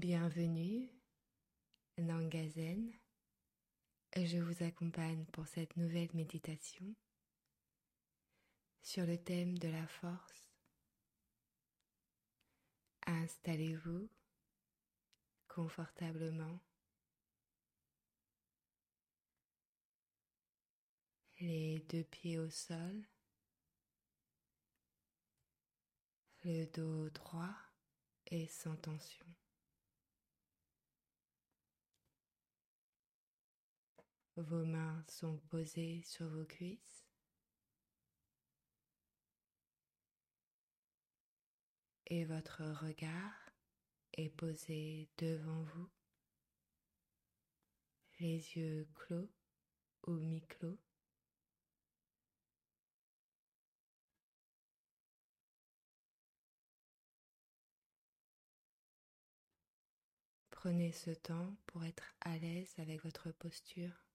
Bienvenue, 0.00 0.88
Nangazen. 1.98 2.90
Je 4.16 4.38
vous 4.38 4.64
accompagne 4.64 5.26
pour 5.26 5.46
cette 5.46 5.76
nouvelle 5.76 6.08
méditation 6.14 6.94
sur 8.80 9.04
le 9.04 9.18
thème 9.18 9.58
de 9.58 9.68
la 9.68 9.86
force. 9.86 10.54
Installez-vous 13.06 14.08
confortablement. 15.48 16.60
Les 21.40 21.80
deux 21.90 22.04
pieds 22.04 22.38
au 22.38 22.48
sol. 22.48 23.06
Le 26.44 26.64
dos 26.72 27.10
droit 27.10 27.54
et 28.28 28.46
sans 28.46 28.76
tension. 28.76 29.26
Vos 34.48 34.64
mains 34.64 35.04
sont 35.06 35.36
posées 35.50 36.02
sur 36.02 36.26
vos 36.26 36.46
cuisses. 36.46 37.04
Et 42.06 42.24
votre 42.24 42.62
regard 42.62 43.50
est 44.14 44.30
posé 44.30 45.10
devant 45.18 45.62
vous, 45.62 45.90
les 48.18 48.38
yeux 48.56 48.88
clos 48.94 49.28
ou 50.06 50.12
mi-clos. 50.12 50.78
Prenez 60.50 60.92
ce 60.92 61.10
temps 61.10 61.54
pour 61.66 61.84
être 61.84 62.14
à 62.22 62.38
l'aise 62.38 62.74
avec 62.78 63.04
votre 63.04 63.30
posture. 63.32 64.09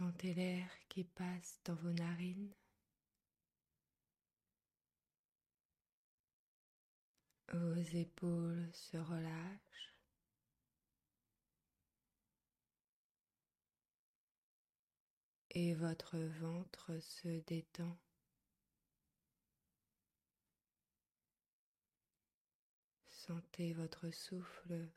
Sentez 0.00 0.32
l'air 0.32 0.66
qui 0.88 1.04
passe 1.04 1.60
dans 1.66 1.74
vos 1.74 1.92
narines. 1.92 2.54
Vos 7.52 7.74
épaules 7.74 8.70
se 8.72 8.96
relâchent. 8.96 9.94
et 15.50 15.74
votre 15.74 16.16
ventre 16.16 16.98
se 17.00 17.28
détend. 17.40 17.98
Sentez 23.10 23.74
votre 23.74 24.10
souffle 24.10 24.88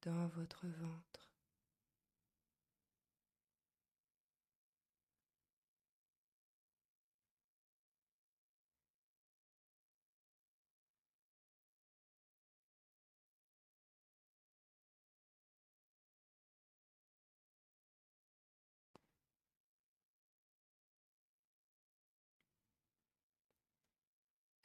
dans 0.00 0.28
votre 0.28 0.66
ventre. 0.66 1.11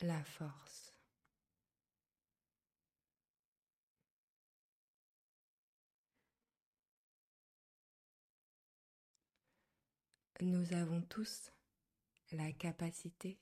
La 0.02 0.24
force. 0.24 0.94
Nous 10.40 10.74
avons 10.74 11.02
tous 11.02 11.52
la 12.32 12.52
capacité 12.52 13.40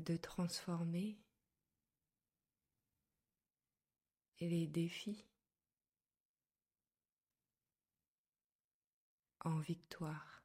de 0.00 0.16
transformer 0.16 1.18
les 4.40 4.66
défis 4.66 5.26
en 9.40 9.58
victoire. 9.60 10.39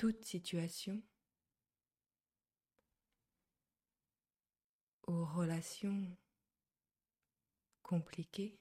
Toute 0.00 0.24
situation 0.24 1.02
aux 5.02 5.26
relations 5.26 6.16
compliquées 7.82 8.58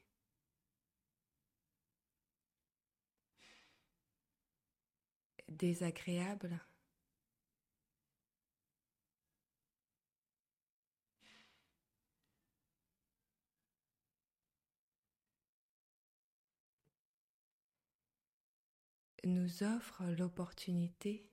désagréables 5.47 6.59
nous 19.23 19.63
offre 19.63 20.03
l'opportunité 20.17 21.28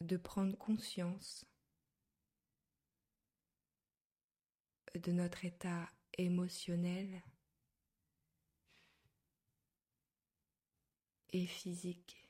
de 0.00 0.16
prendre 0.16 0.56
conscience 0.56 1.44
de 4.94 5.12
notre 5.12 5.44
état 5.44 5.90
émotionnel 6.18 7.22
et 11.32 11.46
physique. 11.46 12.25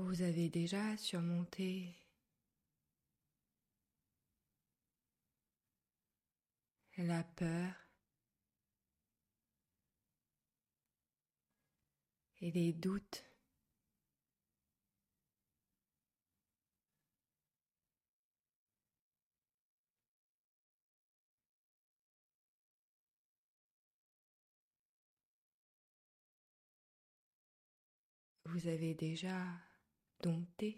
Vous 0.00 0.22
avez 0.22 0.48
déjà 0.48 0.96
surmonté 0.96 1.94
la 6.96 7.24
peur 7.24 7.72
et 12.40 12.50
les 12.52 12.72
doutes. 12.72 13.24
Vous 28.44 28.68
avez 28.68 28.94
déjà 28.94 29.34
dompter 30.20 30.76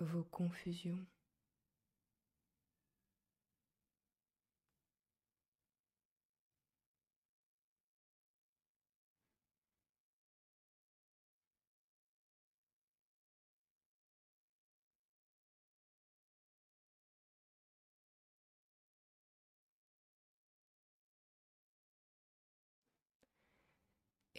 vos 0.00 0.24
confusions. 0.30 1.06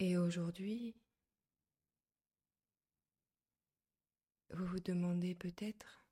Et 0.04 0.16
aujourd'hui, 0.16 0.96
vous 4.50 4.66
vous 4.66 4.80
demandez 4.80 5.36
peut-être 5.36 6.04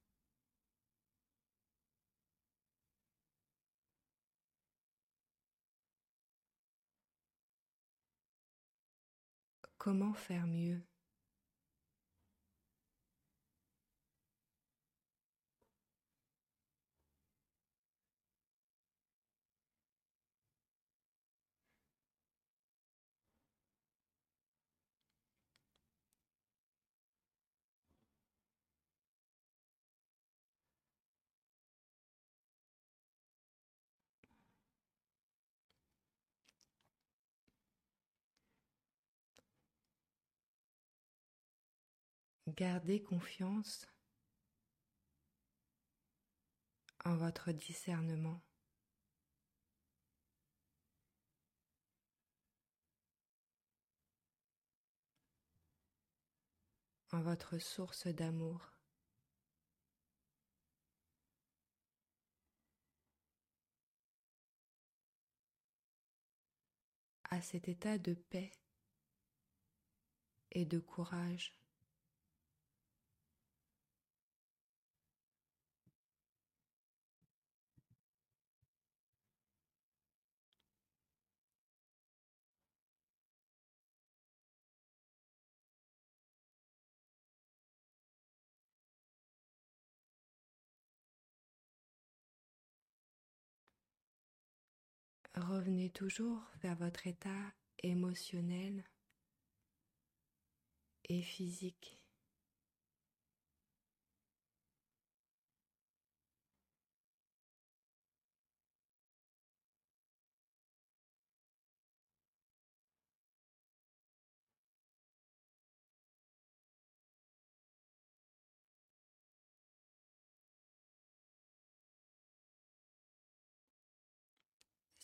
comment 9.77 10.15
faire 10.15 10.47
mieux. 10.47 10.90
Gardez 42.47 43.03
confiance 43.03 43.87
en 47.05 47.17
votre 47.17 47.53
discernement. 47.53 48.41
en 57.13 57.23
votre 57.23 57.59
source 57.59 58.07
d'amour. 58.07 58.71
à 67.33 67.41
cet 67.41 67.69
état 67.69 67.97
de 67.97 68.15
paix 68.15 68.51
et 70.51 70.65
de 70.65 70.81
courage. 70.81 71.55
Revenez 95.51 95.91
toujours 95.91 96.41
vers 96.63 96.77
votre 96.77 97.09
état 97.09 97.53
émotionnel 97.83 98.85
et 101.09 101.23
physique. 101.23 102.00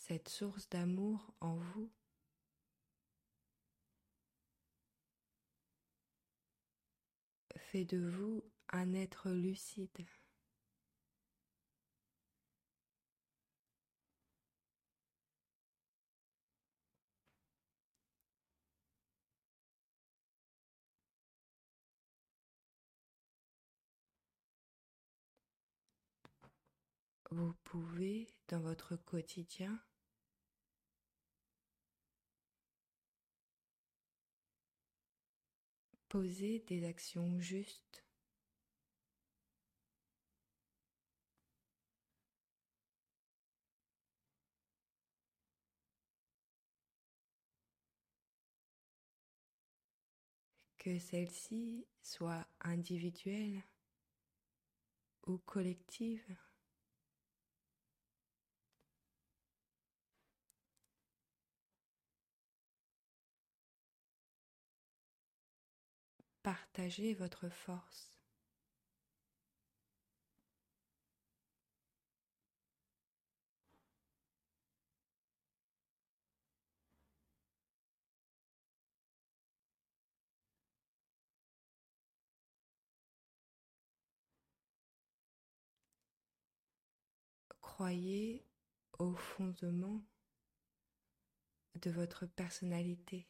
Cette 0.09 0.29
source 0.29 0.69
d'amour 0.69 1.35
en 1.41 1.57
vous 1.57 1.91
fait 7.57 7.85
de 7.85 7.99
vous 7.99 8.45
un 8.69 8.95
être 8.95 9.31
lucide. 9.31 9.89
Vous 27.33 27.55
pouvez, 27.65 28.29
dans 28.49 28.61
votre 28.61 28.95
quotidien, 28.95 29.77
poser 36.17 36.65
des 36.67 36.83
actions 36.87 37.39
justes. 37.41 38.03
Que 50.79 50.99
celles-ci 50.99 51.85
soient 52.03 52.47
individuelles 52.63 53.63
ou 55.27 55.37
collectives. 55.45 56.46
Partagez 66.47 67.13
votre 67.15 67.49
force. 67.49 68.15
Croyez 87.61 88.47
au 89.01 89.15
fondement 89.15 90.01
de 91.75 91.91
votre 91.91 92.25
personnalité. 92.27 93.27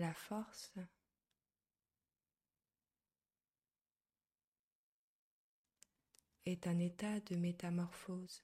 La 0.00 0.14
force 0.14 0.72
est 6.46 6.66
un 6.66 6.78
état 6.78 7.20
de 7.20 7.36
métamorphose. 7.36 8.42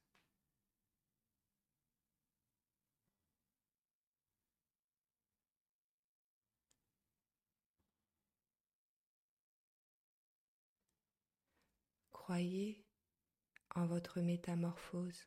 Croyez 12.12 12.84
en 13.74 13.86
votre 13.86 14.20
métamorphose. 14.20 15.26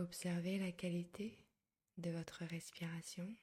Observez 0.00 0.58
la 0.58 0.72
qualité 0.72 1.38
de 1.98 2.08
votre 2.08 2.46
respiration. 2.46 3.36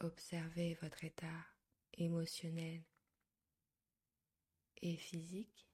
Observez 0.00 0.74
votre 0.82 1.04
état 1.04 1.46
émotionnel 1.92 2.82
et 4.82 4.96
physique 4.96 5.68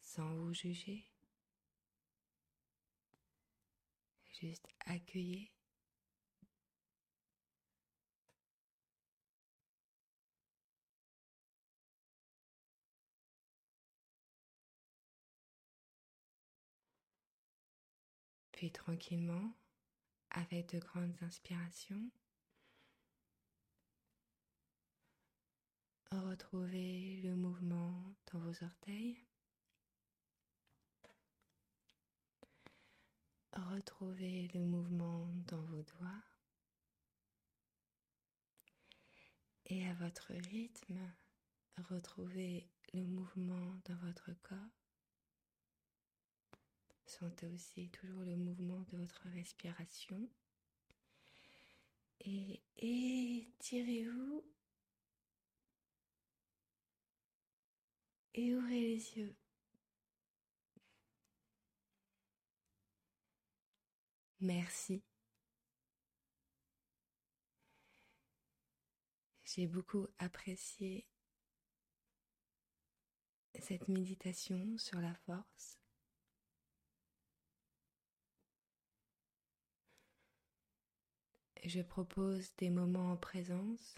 sans 0.00 0.34
vous 0.34 0.54
juger. 0.54 1.12
Juste 4.40 4.66
accueillez 4.86 5.52
Puis 18.56 18.72
tranquillement, 18.72 19.52
avec 20.30 20.70
de 20.72 20.78
grandes 20.78 21.14
inspirations, 21.20 22.10
retrouvez 26.10 27.20
le 27.22 27.36
mouvement 27.36 28.14
dans 28.32 28.38
vos 28.38 28.64
orteils. 28.64 29.22
Retrouvez 33.52 34.48
le 34.54 34.64
mouvement 34.64 35.28
dans 35.48 35.62
vos 35.64 35.82
doigts. 35.82 36.24
Et 39.66 39.86
à 39.86 39.92
votre 39.94 40.32
rythme, 40.32 41.12
retrouvez 41.90 42.70
le 42.94 43.04
mouvement 43.04 43.78
dans 43.84 43.96
votre 43.96 44.32
corps. 44.42 44.85
Sentez 47.18 47.46
aussi 47.46 47.88
toujours 47.88 48.24
le 48.24 48.36
mouvement 48.36 48.80
de 48.92 48.98
votre 48.98 49.26
respiration. 49.30 50.28
Et 52.20 52.62
étirez-vous. 52.76 54.44
Et 58.34 58.54
ouvrez 58.54 58.80
les 58.80 59.18
yeux. 59.18 59.34
Merci. 64.40 65.02
J'ai 69.46 69.66
beaucoup 69.66 70.06
apprécié 70.18 71.06
cette 73.58 73.88
méditation 73.88 74.76
sur 74.76 75.00
la 75.00 75.14
force. 75.14 75.85
Je 81.66 81.82
propose 81.82 82.54
des 82.58 82.70
moments 82.70 83.10
en 83.10 83.16
présence 83.16 83.96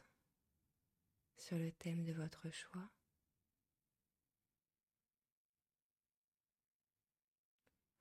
sur 1.37 1.59
le 1.59 1.71
thème 1.71 2.03
de 2.03 2.15
votre 2.15 2.49
choix. 2.49 2.89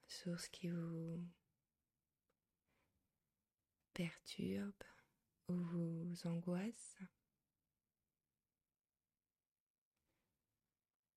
Sur 0.08 0.40
ce 0.40 0.50
qui 0.52 0.70
vous 0.70 1.22
perturbe 3.94 4.84
ou 5.50 5.56
vous 5.56 6.16
angoisse. 6.24 6.98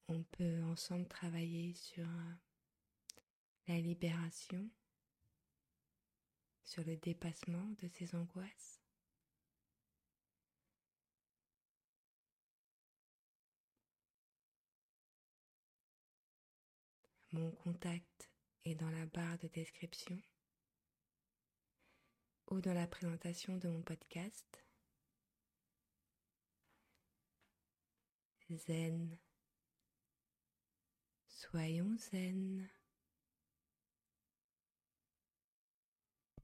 On 0.08 0.24
peut 0.24 0.60
ensemble 0.64 1.06
travailler 1.06 1.72
sur 1.74 2.08
la 3.68 3.78
libération 3.78 4.68
sur 6.64 6.84
le 6.84 6.96
dépassement 6.96 7.66
de 7.82 7.88
ces 7.88 8.14
angoisses. 8.14 8.80
Mon 17.32 17.52
contact 17.52 18.30
est 18.64 18.74
dans 18.74 18.90
la 18.90 19.06
barre 19.06 19.38
de 19.38 19.48
description 19.48 20.20
ou 22.50 22.60
dans 22.60 22.74
la 22.74 22.88
présentation 22.88 23.56
de 23.56 23.68
mon 23.68 23.82
podcast. 23.82 24.64
Zen. 28.50 29.16
Soyons 31.28 31.96
zen. 31.98 32.68